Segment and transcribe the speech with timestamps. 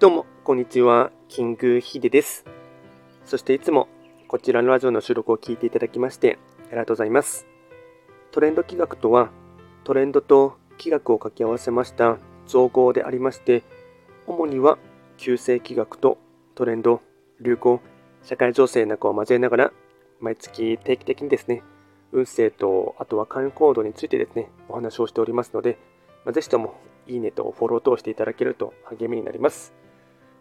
[0.00, 1.10] どうも、こんにちは。
[1.26, 2.44] キングヒデです。
[3.24, 3.88] そしていつも
[4.28, 6.38] こちらのラジオの収録を聞いていただきまして
[6.68, 7.48] ありがとうございます。
[8.30, 9.32] トレンド企画とは、
[9.82, 13.64] トレンドと企画を掛け合わせました造語でありまして、
[14.28, 14.78] 主には
[15.16, 16.18] 旧世企画と
[16.54, 17.00] トレンド、
[17.40, 17.80] 流行、
[18.22, 19.72] 社会情勢などを交えながら、
[20.20, 21.64] 毎月定期的にですね、
[22.12, 25.76] 運勢と、あとは関与行動についてですね、お話をしておりますので、
[26.32, 26.76] ぜひとも
[27.08, 29.74] いいねとフォローとしていただけると励みになります。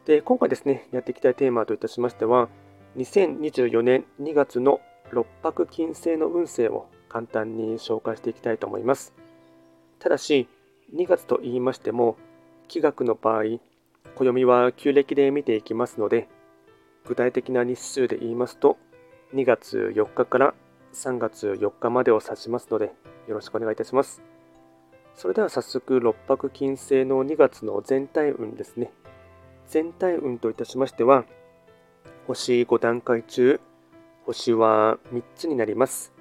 [0.08, 2.48] で、今回ですね、やっていきたいテーマといたしましては、
[2.96, 4.80] 2024年2月の
[5.12, 9.14] 六白金星の運勢を簡単に紹介していきたいと思います。
[10.00, 10.48] ただし、
[10.96, 12.16] 2月と言いましても、
[12.70, 13.60] 気学の場合、
[14.16, 16.30] 暦は旧暦で見ていきますので、
[17.06, 18.78] 具体的な日数で言いますと、
[19.34, 20.54] 2月4日から
[20.94, 22.94] 3月4日までを指しますので、
[23.28, 24.22] よろしくお願いいたします。
[25.16, 28.94] それでは早速、六白金星の2月の全体運ですね。
[29.68, 31.26] 全体運といたしましては、
[32.26, 33.60] 星5段階中、
[34.26, 36.14] 星は3つになります。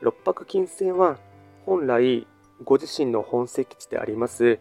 [0.00, 1.18] 六白金星は
[1.64, 2.26] 本来
[2.64, 4.58] ご自身の本石地であります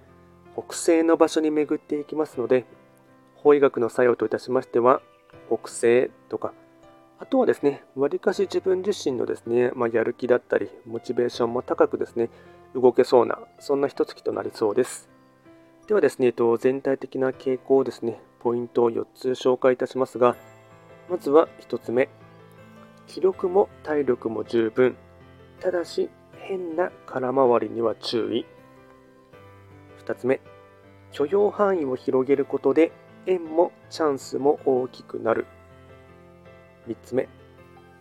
[0.55, 2.65] 北西の場所に巡っていきますので、
[3.35, 5.01] 法医学の作用といたしましては、
[5.49, 6.53] 北西とか、
[7.19, 12.29] あとはですね、わりかし自分自身のですね、まあ、やる気だったり、モチベーションも高くですね、
[12.73, 15.09] 動けそうな、そんな一月となりそうです。
[15.87, 20.35] ではですね、全体的な傾向をですね、ポイントを4つ紹介いたしますが、
[21.11, 22.09] まずは1つ目、
[23.05, 24.95] 気力も体力も十分、
[25.59, 28.47] ただし変な空回りには注意。
[30.03, 30.41] 2つ目、
[31.11, 32.91] 許容範囲を広げることで
[33.27, 35.45] 縁もチャンスも大きくなる。
[36.87, 37.29] 3つ目、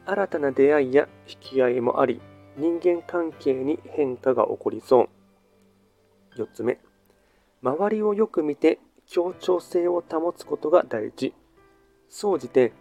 [0.07, 2.23] 新たな出会いや引き合いもあり、
[2.57, 5.03] 人間関係に変化が起こりそ
[6.37, 6.41] う。
[6.41, 6.79] 4つ目、
[7.65, 11.33] 周りをよく見て協調性を保つことが大事。
[12.11, 12.75] 総じて、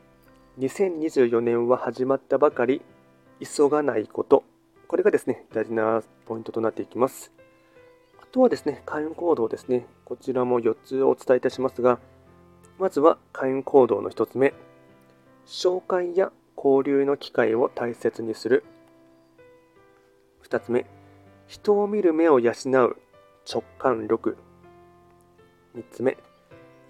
[0.60, 2.82] 2024年は始まったばかり、
[3.40, 4.44] 急がないこと。
[4.90, 7.32] これがですね、大事なポイントとなっていきます。
[8.22, 9.86] あとはですね、開運行動ですね。
[10.04, 12.00] こちらも4つお伝えいたしますが、
[12.78, 14.54] まずは開運行動の1つ目。
[15.46, 18.66] 紹介や交流の機会を大切にする。
[20.44, 20.86] 2つ目。
[21.48, 22.98] 人を見る目を養う
[23.50, 24.36] 直感力。
[25.76, 26.18] 3つ目、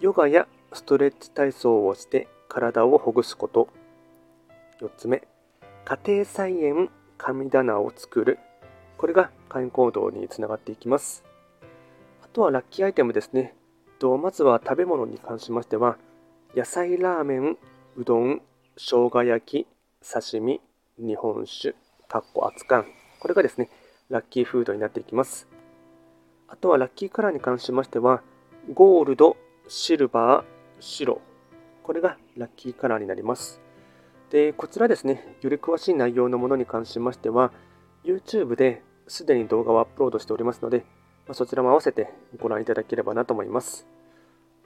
[0.00, 3.68] ヨガやストレッチ体操をして体をほぐすこと。
[4.80, 5.26] 4つ目、
[5.84, 8.38] 家庭菜園神棚を作る。
[8.98, 11.24] これが会員行動につながっていきます。
[12.22, 13.54] あとはラッキーアイテムですね。
[13.98, 15.96] とまずは食べ物に関しましては、
[16.54, 17.56] 野菜ラーメン、
[17.96, 18.42] うどん、
[18.76, 19.66] 生姜焼き、
[20.06, 20.60] 刺身、
[20.98, 21.74] 日本酒、
[22.06, 22.84] かっこ熱燗。
[23.18, 23.70] これがですね、
[24.10, 25.48] ラッキーフードになっていきます。
[26.48, 28.22] あとはラッキーカラーに関しましては、
[28.72, 29.36] ゴールド、
[29.68, 30.44] シルバー、
[30.80, 31.20] 白。
[31.82, 33.60] これがラッキーカラーになります。
[34.30, 37.52] で、こちらですね、より詳しい内容のものに関しましては、
[38.04, 40.78] YouTube ですでに動画をアップロードしておりますので、
[41.26, 42.08] まあ、そちらも合わせて
[42.40, 43.86] ご覧いただければなと思います。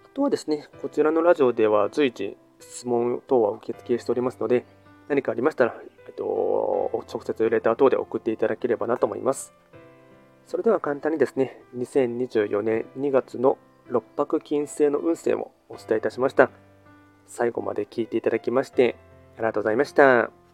[0.05, 4.65] あとはですね、こちらのラジオでは随時質問等は受付しておりますので、
[5.09, 5.75] 何かありましたら、
[6.07, 9.53] えっと、直接レター等で送っていただければなと思います。
[10.47, 13.59] それでは簡単にですね、2024年2月の
[13.91, 16.51] 六白金星の運勢をお伝えいたしました。
[17.27, 18.97] 最後まで聞いていただきまして
[19.37, 20.48] ありがとうございました。